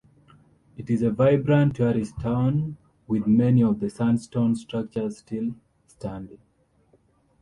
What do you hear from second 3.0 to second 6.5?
with many of the sandstone structures still standing.